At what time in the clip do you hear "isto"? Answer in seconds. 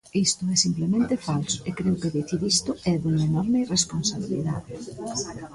0.27-0.43, 2.53-2.71